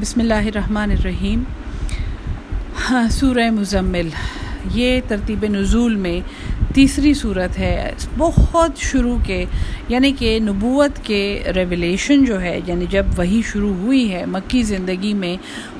[0.00, 1.42] بسم اللہ الرحمن الرحیم۔
[2.90, 4.08] ہاں سورہ مزمل۔
[4.74, 6.20] یہ ترتیب نزول میں
[6.74, 9.44] تیسری صورت ہے۔ بہت شروع کے
[9.88, 15.14] یعنی کہ نبوت کے ریولیشن جو ہے یعنی جب وہی شروع ہوئی ہے، مکی زندگی
[15.14, 15.34] میں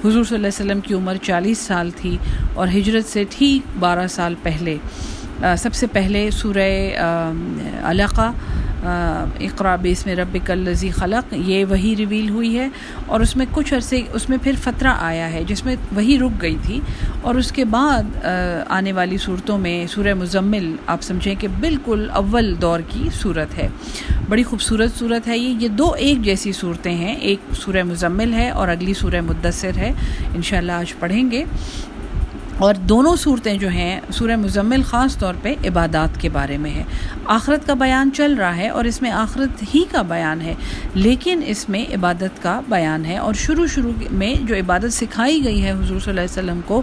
[0.05, 2.17] حضور صلی اللہ علیہ وسلم کی عمر چالیس سال تھی
[2.55, 4.77] اور ہجرت سے ٹھیک بارہ سال پہلے۔
[5.59, 6.69] سب سے پہلے سورہ
[7.85, 8.33] علقہ۔
[9.41, 12.69] اقرا بیس میں رب الزی خلق، یہ وہی ریویل ہوئی ہے
[13.07, 16.43] اور اس میں کچھ عرصے، اس میں پھر فترہ آیا ہے جس میں وہی رک
[16.43, 16.81] گئی تھی
[17.23, 18.27] اور اس کے بعد
[18.69, 23.69] آنے والی صورتوں میں سورہ مزمل آپ سمجھیں کہ بالکل اول دور کی صورت ہے۔
[24.29, 28.51] بڑی خوبصورت صورت ہے یہ۔ یہ دو ایک جیسی صورتیں ہیں۔ ایک سورہ مزمل ہے
[28.51, 29.93] اور اگلی سورہ مدثر ہے۔
[30.35, 31.45] انشاءاللہ آج پڑھیں گے۔
[32.59, 36.85] اور دونوں صورتیں جو ہیں، سورہ مزمل خاص طور پہ عبادات کے بارے میں ہے۔
[37.25, 40.55] آخرت کا بیان چل رہا ہے اور اس میں آخرت ہی کا بیان ہے،
[40.95, 45.65] لیکن اس میں عبادت کا بیان ہے۔ اور شروع شروع میں جو عبادت سکھائی گئی
[45.65, 46.83] ہے حضور صلی اللہ علیہ وسلم کو،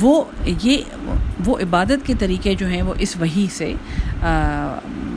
[0.00, 0.24] وہ
[0.62, 0.78] یہ،
[1.44, 3.74] وہ عبادت کے طریقے جو ہیں، وہ اس وہی سے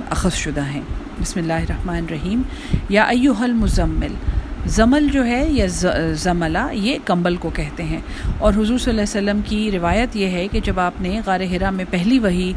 [0.09, 0.81] اخذ شدہ ہیں۔
[1.21, 2.41] بسم اللہ الرحمن الرحیم۔
[2.89, 4.13] یا ایوہ المزمل
[4.65, 5.65] زمل جو ہے یا
[6.17, 7.99] زملہ، یہ کمبل کو کہتے ہیں۔
[8.37, 11.39] اور حضور صلی اللہ علیہ وسلم کی روایت یہ ہے کہ جب آپ نے غار
[11.51, 12.51] ہرا میں پہلی وہی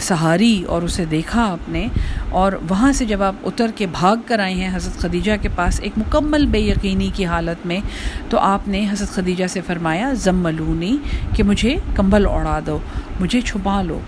[0.00, 1.86] سہاری اور اسے دیکھا آپ نے،
[2.30, 5.80] اور وہاں سے جب آپ اتر کے بھاگ کر آئے ہیں حضرت خدیجہ کے پاس
[5.80, 7.80] ایک مکمل بے یقینی کی حالت میں،
[8.28, 10.96] تو آپ نے حضرت خدیجہ سے فرمایا، زملونی،
[11.36, 12.78] کہ مجھے کمبل اڑا دو،
[13.20, 14.00] مجھے چھپا لو۔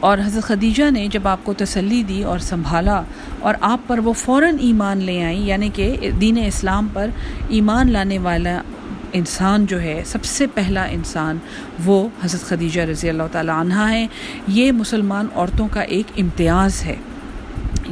[0.00, 3.02] اور حضرت خدیجہ نے جب آپ کو تسلی دی اور سنبھالا
[3.38, 7.06] اور آپ پر وہ فوراً ایمان لے آئیں یعنی کہ دین اسلام پر
[7.48, 8.62] ایمان لانے والا
[9.12, 11.38] انسان جو ہے، سب سے پہلا انسان
[11.84, 14.06] وہ حضرت خدیجہ رضی اللہ تعالیٰ عنہ ہیں۔
[14.48, 16.96] یہ مسلمان عورتوں کا ایک امتیاز ہے۔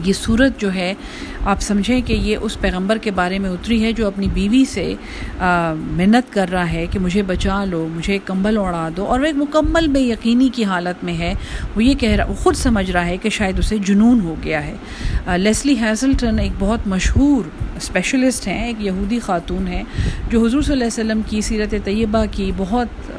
[0.04, 0.92] یہ صورت جو ہے،
[1.44, 4.92] آپ سمجھیں کہ یہ اس پیغمبر کے بارے میں اتری ہے جو اپنی بیوی سے
[5.40, 9.36] منت کر رہا ہے کہ مجھے بچا لو، مجھے کمبل اڑا دو، اور وہ ایک
[9.36, 11.32] مکمل بے یقینی کی حالت میں ہے۔
[11.76, 14.66] وہ یہ کہہ رہا، وہ خود سمجھ رہا ہے کہ شاید اسے جنون ہو گیا
[14.66, 19.82] ہے۔ لیسلی ہیزلٹن ایک بہت مشہور اسپیشلسٹ ہیں، ایک یہودی خاتون ہیں
[20.30, 23.10] جو حضور صلی اللہ علیہ وسلم کی سیرت طیبہ کی بہت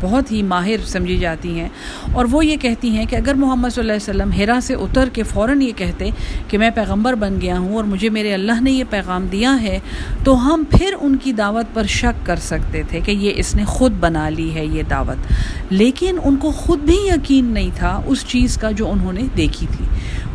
[0.00, 1.68] بہت ہی ماہر سمجھی جاتی ہیں۔
[2.12, 5.08] اور وہ یہ کہتی ہیں کہ اگر محمد صلی اللہ علیہ وسلم ہیرا سے اتر
[5.12, 6.10] کے فوراً یہ کہتے
[6.48, 9.78] کہ میں پیغمبر بن گیا ہوں اور مجھے میرے اللہ نے یہ پیغام دیا ہے،
[10.24, 13.64] تو ہم پھر ان کی دعوت پر شک کر سکتے تھے کہ یہ اس نے
[13.64, 15.32] خود بنا لی ہے یہ دعوت۔
[15.72, 19.66] لیکن ان کو خود بھی یقین نہیں تھا اس چیز کا جو انہوں نے دیکھی
[19.76, 19.84] تھی۔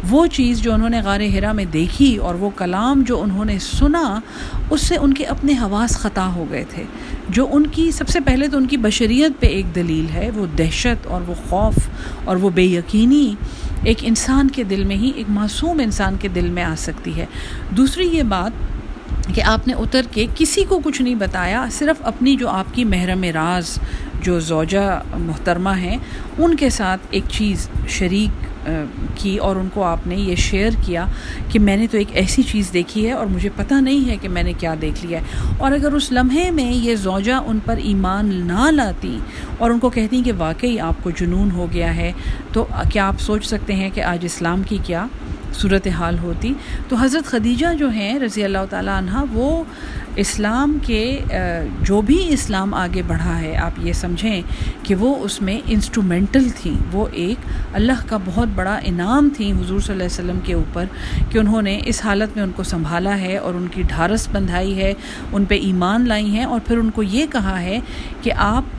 [0.09, 3.59] وہ چیز جو انہوں نے غار ہرا میں دیکھی اور وہ کلام جو انہوں نے
[3.59, 4.19] سنا،
[4.69, 6.83] اس سے ان کے اپنے حواس خطا ہو گئے تھے۔
[7.29, 10.45] جو ان کی، سب سے پہلے تو ان کی بشریت پہ ایک دلیل ہے، وہ
[10.57, 11.75] دہشت اور وہ خوف
[12.25, 13.35] اور وہ بے یقینی
[13.83, 17.25] ایک انسان کے دل میں ہی، ایک معصوم انسان کے دل میں آ سکتی ہے۔
[17.69, 18.51] دوسری یہ بات
[19.35, 22.83] کہ آپ نے اتر کے کسی کو کچھ نہیں بتایا، صرف اپنی جو آپ کی
[22.83, 23.79] محرم راز،
[24.21, 25.97] جو زوجہ محترمہ ہیں،
[26.38, 28.54] ان کے ساتھ ایک چیز شریک
[29.15, 31.05] کی اور ان کو آپ نے یہ شیئر کیا
[31.49, 34.29] کہ میں نے تو ایک ایسی چیز دیکھی ہے اور مجھے پتہ نہیں ہے کہ
[34.29, 37.77] میں نے کیا دیکھ لیا ہے۔ اور اگر اس لمحے میں یہ زوجہ ان پر
[37.77, 39.19] ایمان نہ لاتی
[39.57, 42.11] اور ان کو کہتی کہ واقعی آپ کو جنون ہو گیا ہے،
[42.51, 45.05] تو کیا آپ سوچ سکتے ہیں کہ آج اسلام کی کیا
[45.55, 46.53] صورت حال ہوتی۔
[46.89, 49.63] تو حضرت خدیجہ جو ہیں رضی اللہ تعالیٰ عنہ وہ
[50.16, 51.19] اسلام کے
[51.81, 54.41] جو بھی اسلام آگے بڑھا ہے، آپ یہ سمجھیں
[54.83, 59.79] کہ وہ اس میں انسٹرومنٹل تھیں۔ وہ ایک اللہ کا بہت بڑا انعام تھیں حضور
[59.79, 60.85] صلی اللہ علیہ وسلم کے اوپر،
[61.31, 64.77] کہ انہوں نے اس حالت میں ان کو سنبھالا ہے اور ان کی ڈھارس بندھائی
[64.77, 64.94] ہے،
[65.31, 67.79] ان پہ ایمان لائی ہیں۔ اور پھر ان کو یہ کہا ہے
[68.21, 68.75] کہ آپ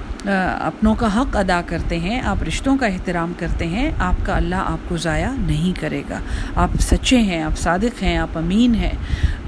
[0.60, 4.54] اپنوں کا حق ادا کرتے ہیں، آپ رشتوں کا احترام کرتے ہیں، آپ کا اللہ
[4.56, 6.19] آپ کو ضائع نہیں کرے گا۔
[6.54, 8.92] آپ سچے ہیں، آپ صادق ہیں، آپ امین ہیں۔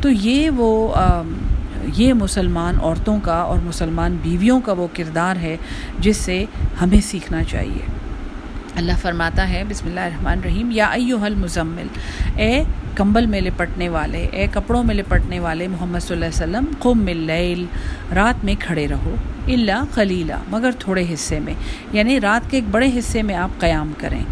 [0.03, 0.95] تو یہ وہ
[1.97, 5.57] یہ مسلمان عورتوں کا اور مسلمان بیویوں کا وہ کردار ہے
[5.99, 6.45] جس سے
[6.81, 7.87] ہمیں سیکھنا چاہیے۔
[8.77, 11.87] اللہ فرماتا ہے، بسم اللہ الرحمن الرحیم، یا ایوہ المزمل،
[12.37, 12.63] اے
[12.95, 17.07] کمبل میں لپٹنے والے، اے کپڑوں میں لپٹنے والے محمد صلی اللہ علیہ وسلم قم
[17.07, 17.65] اللیل،
[18.15, 19.15] رات میں کھڑے رہو
[19.47, 21.55] اللہ خلیلہ مگر تھوڑے حصے میں
[21.93, 24.23] یعنی رات کے ایک بڑے حصے میں آپ قیام کریں۔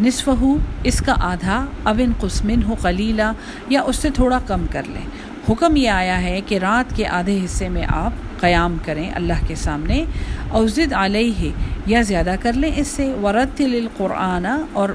[0.00, 3.32] نصف ہو اس کا آدھا اون قسمن ہو خلیلہ
[3.68, 5.06] یا اس سے تھوڑا کم کر لیں۔
[5.48, 9.54] حکم یہ آیا ہے کہ رات کے آدھے حصے میں آپ قیام کریں اللہ کے
[9.54, 10.04] سامنے
[10.50, 11.50] اوزد علیہ،
[11.86, 14.88] یا زیادہ کر لیں اس سے ورت القرآن اور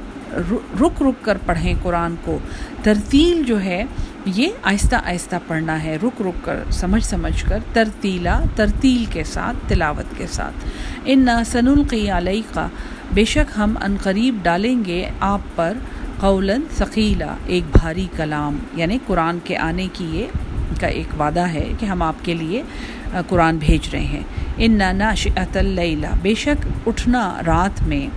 [0.81, 2.37] رک رک کر پڑھیں قرآن کو۔
[2.83, 3.83] ترتیل جو ہے،
[4.25, 9.57] یہ آہستہ آہستہ پڑھنا ہے، رک رک کر، سمجھ سمجھ کر، ترتیلا، ترتیل کے ساتھ،
[9.67, 10.65] تلاوت کے ساتھ۔
[11.05, 12.67] ان سن القی علیہ کا
[13.13, 15.77] بے شک ہم عنقریب ڈالیں گے آپ پر
[16.19, 20.27] قولاً ثقیلا، ایک بھاری کلام یعنی قرآن کے آنے کی یہ
[20.81, 22.63] کا ایک وعدہ ہے کہ ہم آپ کے لیے
[23.27, 24.23] قرآن بھیج رہے ہیں۔
[24.57, 28.07] ان ناشعت اللیلہ بے شک اٹھنا رات میں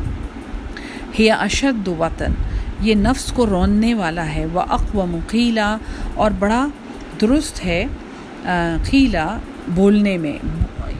[1.18, 2.32] ہی اشد وطن۔
[2.80, 5.76] یہ نفس کو روننے والا ہے۔ وہ اقوام مقیلا
[6.14, 6.66] اور بڑا
[7.20, 7.84] درست ہے
[8.90, 9.38] قیلا
[9.68, 10.38] بولنے میں۔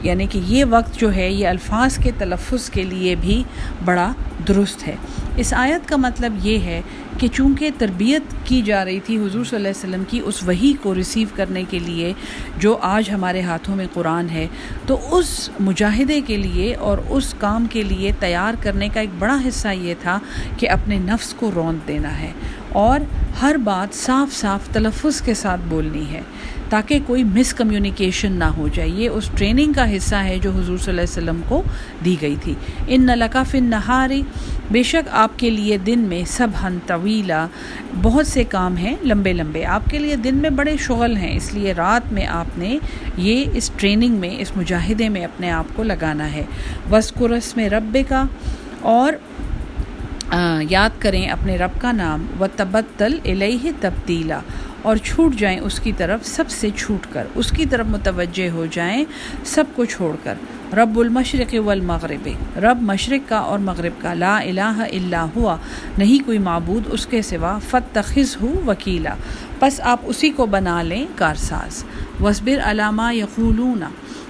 [0.03, 3.43] یعنی کہ یہ وقت جو ہے، یہ الفاظ کے تلفظ کے لیے بھی
[3.85, 4.11] بڑا
[4.47, 4.95] درست ہے۔
[5.37, 6.81] اس آیت کا مطلب یہ ہے
[7.17, 10.73] کہ چونکہ تربیت کی جا رہی تھی حضور صلی اللہ علیہ وسلم کی اس وہی
[10.81, 12.13] کو ریسیو کرنے کے لیے
[12.57, 14.47] جو آج ہمارے ہاتھوں میں قرآن ہے،
[14.87, 19.37] تو اس مجاہدے کے لیے اور اس کام کے لیے تیار کرنے کا ایک بڑا
[19.47, 20.19] حصہ یہ تھا
[20.57, 22.31] کہ اپنے نفس کو روند دینا ہے
[22.71, 22.99] اور
[23.41, 26.21] ہر بات صاف صاف تلفظ کے ساتھ بولنی ہے۔
[26.75, 30.77] تاکہ کوئی مس کمیونیکیشن نہ ہو جائے۔ یہ اس ٹریننگ کا حصہ ہے جو حضور
[30.77, 31.61] صلی اللہ علیہ وسلم کو
[32.05, 32.53] دی گئی تھی۔
[32.87, 34.21] ان نلقا فن نہاری
[34.71, 37.47] بے شک آپ کے لیے دن میں سب ہن طویلا
[38.01, 41.53] بہت سے کام ہیں، لمبے لمبے۔ آپ کے لیے دن میں بڑے شغل ہیں، اس
[41.53, 42.77] لیے رات میں آپ نے
[43.17, 46.43] یہ اس ٹریننگ میں، اس مجاہدے میں اپنے آپ کو لگانا ہے۔
[46.91, 48.23] وسکرس میں رب کا
[48.81, 49.13] اور
[50.69, 54.39] یاد کریں اپنے رب کا نام۔ و تبتل علیہ تبدیلا
[54.85, 58.65] اور چھوٹ جائیں اس کی طرف، سب سے چھوٹ کر۔ اس کی طرف متوجہ ہو
[58.71, 59.05] جائیں،
[59.43, 60.33] سب کو چھوڑ کر۔
[60.73, 65.57] رب المشرق والمغرب۔ رب مشرق کا اور مغرب کا۔ لا الہ الا ہوا۔
[65.97, 69.15] نہیں کوئی معبود اس کے سوا۔ فتخذ ہو وکیلا۔
[69.59, 71.83] پس آپ اسی کو بنا لیں کارساز۔
[72.23, 73.83] وصبر علامہ یقولون۔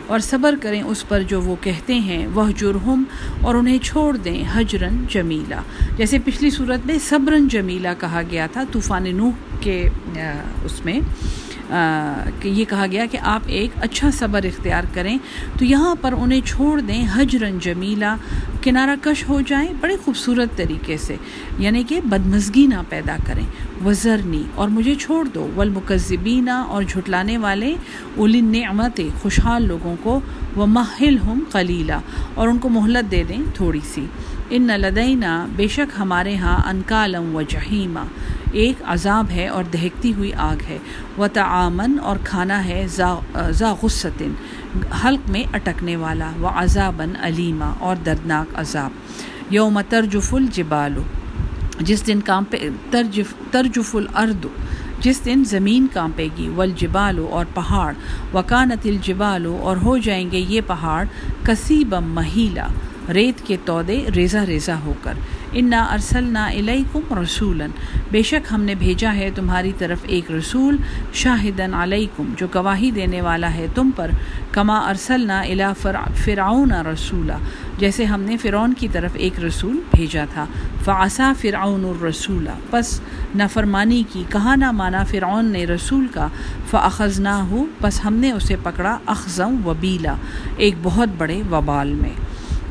[0.07, 3.03] اور صبر کریں اس پر جو وہ کہتے ہیں وہ جرہم
[3.41, 5.61] اور انہیں چھوڑ دیں حجرن جمیلا
[5.97, 9.89] جیسے پچھلی صورت میں صبرن جمیلا کہا گیا تھا، طوفان نوح کے
[10.63, 10.99] اس میں۔
[12.39, 15.17] کہ یہ کہا گیا کہ آپ ایک اچھا صبر اختیار کریں
[15.59, 18.15] تو یہاں پر انہیں چھوڑ دیں حجرن جمیلا
[18.61, 21.15] کنارہ کش ہو جائیں بڑے خوبصورت طریقے سے
[21.59, 23.45] یعنی کہ بدمزگی نہ پیدا کریں۔
[23.85, 27.75] وزرنی، اور مجھے چھوڑ دو۔ والمکذبینہ، اور جھٹلانے والے۔
[28.15, 30.19] اولن نعمت خوشحال لوگوں کو۔
[30.55, 31.99] وہ محل ہم قلیلہ،
[32.33, 34.05] اور ان کو مہلت دے دیں تھوڑی سی۔
[34.49, 37.99] ان لدینہ، بے شک ہمارے ہاں انکالم و جہیمہ
[38.55, 40.77] ایک عذاب ہے اور دہکتی ہوئی آگ ہے۔
[41.17, 42.85] و تعامن اور کھانا ہے
[43.51, 44.33] ذا غصتن،
[45.03, 48.91] حلق میں اٹکنے والا۔ و عذابً علیمہ اور دردناک عذاب۔
[49.49, 51.01] یوم ترجف الجبالو
[51.79, 54.45] جس دن کانپے ترجف ترجف الارض،
[54.99, 57.93] جس دن زمین کانپے گی۔ والجبالو اور پہاڑ۔
[58.33, 61.05] وکانت الجبالو اور ہو جائیں گے یہ پہاڑ
[61.43, 62.67] کسیبم مہیلا۔
[63.13, 65.13] ریت کے تودے ریزہ ریزہ ہو کر۔
[65.55, 67.69] انا ارسل نا علیکم رسولاً
[68.11, 70.77] بے شک ہم نے بھیجا ہے تمہاری طرف ایک رسول
[71.13, 74.11] شاہدن علیکم جو گواہی دینے والا ہے تم پر
[74.51, 75.71] کما ارسل نا الا
[76.23, 77.37] فرعون رسولہ
[77.79, 80.45] جیسے ہم نے فرعون کی طرف ایک رسول بھیجا تھا
[80.85, 82.99] فعصا فرعون الرسولہ پس
[83.35, 86.27] نافرمانی کی کہاں نہ مانا فرعون نے رسول کا
[86.71, 90.15] فاخذ نہ ہو پس ہم نے اسے پکڑا اخذم وبیلا
[90.57, 92.13] ایک بہت بڑے وبال میں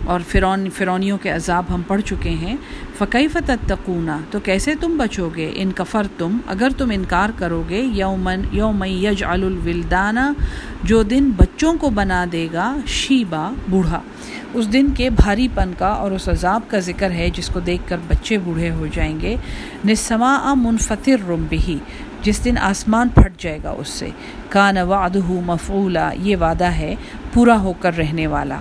[0.07, 2.57] اور فرون فرونیوں کے عذاب ہم پڑھ چکے ہیں۔
[2.99, 7.83] فقی فتقونہ تو کیسے تم بچو گے؟ ان کفر تم، اگر تم انکار کرو گے،
[7.83, 10.33] یومن یوم یج الولدانہ
[10.83, 14.01] جو دن بچوں کو بنا دے گا شیبا بوڑھا۔
[14.55, 17.83] اس دن کے بھاری پن کا اور اس عذاب کا ذکر ہے، جس کو دیکھ
[17.89, 19.37] کر بچے بوڑھے ہو جائیں گے۔
[19.89, 21.79] نسما منفطر رمبہی
[22.23, 24.09] جس دن آسمان پھٹ جائے گا اس سے۔
[24.49, 26.95] کان وعدہ مفعولا، یہ وعدہ ہے،
[27.33, 28.59] پورا ہو کر رہنے والا۔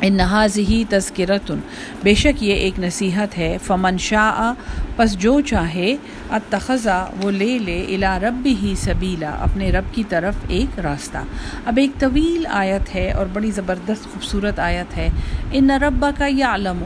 [0.00, 1.58] ان نہاز ہی تذکرتن
[2.02, 4.52] بے شک یہ ایک نصیحت ہے۔ فمن شاء،
[4.96, 5.96] پس جو چاہے
[6.30, 11.18] اتخذا وہ لے لے الا رب ہی سبیلا۔ اپنے رب کی طرف ایک راستہ۔
[11.66, 15.08] اب ایک طویل آیت ہے اور بڑی زبردست خوبصورت آیت ہے۔
[15.52, 16.84] ان ربا کا یا علم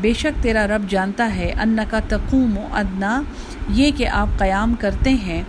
[0.00, 3.22] بے شک تیرا رب جانتا ہے۔ ان کا تقوم و ادنا۔
[3.68, 5.42] یہ کہ آپ قیام کرتے ہیں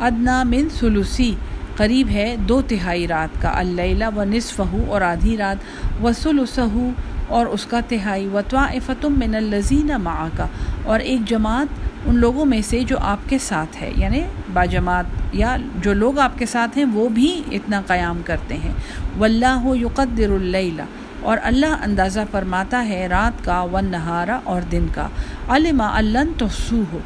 [0.00, 1.34] ادنا من سلوسی
[1.76, 5.56] قریب ہے دو تہائی رات کا اللہ و نصف ہو اور آدھی رات
[6.04, 6.44] وسل
[7.28, 10.46] اور اس کا تہائی، و طوافتم من الزین مع کا
[10.84, 11.66] اور ایک جماعت
[12.06, 16.18] ان لوگوں میں سے جو آپ کے ساتھ ہے یعنی با جماعت یا جو لوگ
[16.18, 18.72] آپ کے ساتھ ہیں، وہ بھی اتنا قیام کرتے ہیں۔
[19.18, 20.82] واللہ یقدر اللیلہ۔
[21.20, 25.08] اور اللہ اندازہ فرماتا ہے رات کا ون نہارا اور دن کا۔
[25.48, 26.46] علما اللہ تو
[26.92, 26.98] ہو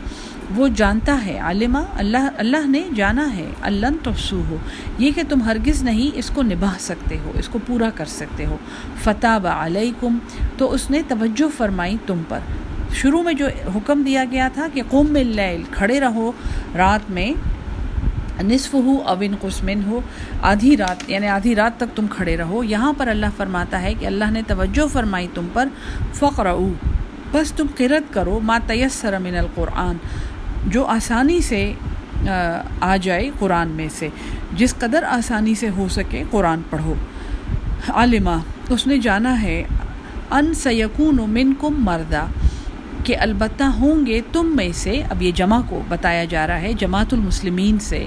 [0.55, 4.57] وہ جانتا ہے، عالمہ، اللہ اللہ نے جانا ہے، اللہ توسو ہو
[4.99, 8.47] یہ کہ تم ہرگز نہیں اس کو نبھا سکتے ہو، اس کو پورا کر سکتے
[8.47, 8.57] ہو۔
[9.05, 10.19] فتح علیکم
[10.59, 12.39] تو اس نے توجہ فرمائی تم پر۔
[12.95, 16.33] شروع میں جو حکم دیا گیا تھا کہ قوم اللیل کھڑے رہو،
[16.77, 17.33] رات میں
[18.43, 20.01] نصف ہو اوین قسمن ہو
[20.43, 24.07] آدھی رات یعنی آدھی رات تک تم کھڑے رہو۔ یہاں پر اللہ فرماتا ہے کہ
[24.07, 25.69] اللہ نے توجہ فرمائی تم پر
[26.15, 26.47] فقر
[27.33, 29.97] بس تم قرت کرو، ما تیسر من القرآن۔
[30.67, 31.73] جو آسانی سے،
[32.81, 34.09] آ جائے قرآن میں سے۔
[34.57, 36.95] جس قدر آسانی سے ہو سکے قرآن پڑھو۔
[37.89, 38.37] عالمہ،
[38.69, 39.63] اس نے جانا ہے،
[40.31, 42.25] ان سیکون و من کم مردہ
[43.05, 46.73] کہ البتہ ہوں گے تم میں سے۔ اب یہ جمع کو بتایا جا رہا ہے،
[46.73, 48.05] جماعت المسلمین سے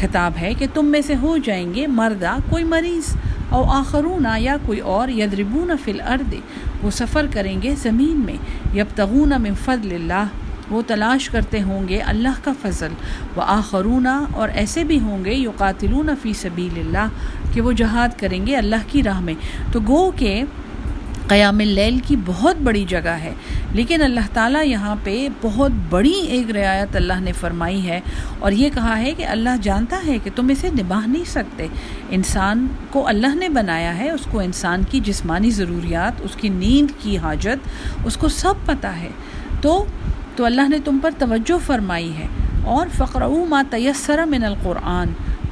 [0.00, 3.14] خطاب ہے کہ تم میں سے ہو جائیں گے مردہ کوئی مریض
[3.48, 6.34] اور آخرون یا کوئی اور یدربون فی الارض،
[6.82, 8.36] وہ سفر کریں گے زمین میں۔
[8.76, 10.24] یبتغون من فضل اللہ
[10.70, 12.92] وہ تلاش کرتے ہوں گے اللہ کا فضل۔
[13.36, 17.08] و آخرون اور ایسے بھی ہوں گے یو قاتلون فی سبیل اللہ،
[17.52, 19.34] کہ وہ جہاد کریں گے اللہ کی راہ میں۔
[19.72, 20.42] تو گو کہ
[21.28, 23.34] قیام اللیل کی بہت بڑی جگہ ہے،
[23.72, 28.00] لیکن اللہ تعالیٰ یہاں پہ بہت بڑی ایک رعایت اللہ نے فرمائی ہے۔
[28.38, 31.66] اور یہ کہا ہے کہ اللہ جانتا ہے کہ تم اسے نباہ نہیں سکتے۔
[32.10, 36.90] انسان کو اللہ نے بنایا ہے، اس کو انسان کی جسمانی ضروریات، اس کی نیند
[36.98, 37.68] کی حاجت،
[38.04, 39.10] اس کو سب پتہ ہے۔
[39.60, 39.84] تو
[40.40, 42.26] تو اللہ نے تم پر توجہ فرمائی ہے۔
[42.64, 45.08] اور فقرعو ما تیسر من القرآن۔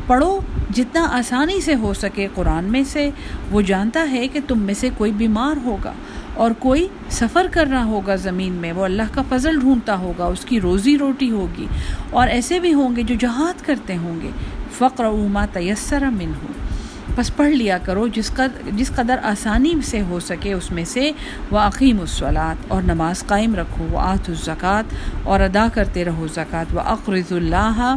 [0.07, 0.41] پڑھو
[0.75, 3.11] جتنا آسانی سے ہو سکے قرآن میں سے۔
[3.51, 5.93] وہ جانتا ہے کہ تم میں سے کوئی بیمار ہوگا
[6.35, 10.45] اور کوئی سفر کر رہا ہوگا زمین میں۔ وہ اللہ کا فضل ڈھونڈتا ہوگا، اس
[10.45, 11.67] کی روزی روٹی ہوگی۔
[12.11, 14.31] اور ایسے بھی ہوں گے جو جہاد کرتے ہوں گے۔
[14.79, 16.53] فقر عما تیسر من ہو
[17.19, 21.11] بس پڑھ لیا کرو، جس کا جس قدر آسانی سے ہو سکے اس میں سے
[21.51, 24.95] وہ عقیم الصلاط اور نماز قائم رکھو وہ آت الزکوٰۃ
[25.25, 27.97] اور ادا کرتے رہو زکوٰۃ و اقرض اللہ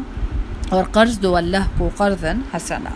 [0.69, 2.23] اور قرض دو اللہ کو قرض
[2.53, 2.93] حسنا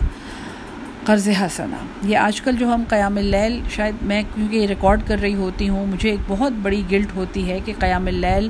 [1.04, 5.20] قرض حسنا۔ یہ آج کل جو ہم قیام اللیل، شاید میں کیونکہ یہ ریکارڈ کر
[5.20, 8.48] رہی ہوتی ہوں، مجھے ایک بہت بڑی گلٹ ہوتی ہے کہ قیام اللیل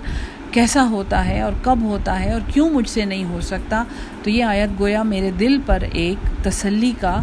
[0.52, 3.82] کیسا ہوتا ہے اور کب ہوتا ہے اور کیوں مجھ سے نہیں ہو سکتا۔
[4.22, 7.20] تو یہ آیت گویا میرے دل پر ایک تسلی کا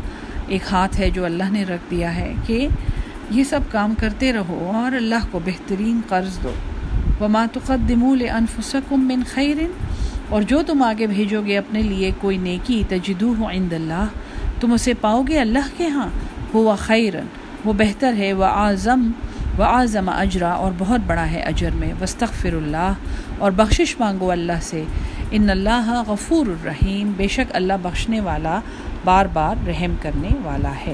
[0.54, 2.68] ایک ہاتھ ہے جو اللہ نے رکھ دیا ہے کہ
[3.30, 6.52] یہ سب کام کرتے رہو اور اللہ کو بہترین قرض دو۔
[7.22, 9.58] وما تقدموا لانفسکم من خیر
[10.30, 14.06] اور جو تم آگے بھیجو گے اپنے لیے کوئی نیکی تجدو ہو عند اللہ۔
[14.60, 16.08] تم اسے پاؤ گے اللہ کے ہاں۔
[16.54, 17.26] ہوا خیرن
[17.66, 19.12] وہ بہتر ہے۔ وہ اعظم
[19.58, 22.94] و اعظم اجرا۔ اور بہت بڑا ہے اجر میں۔ وسطر اللہ۔
[23.38, 24.84] اور بخشش مانگو اللہ سے۔
[25.32, 28.60] ان اللہ غفور الرحیم بے شک اللہ بخشنے والا
[29.06, 30.92] بار بار رحم کرنے والا ہے۔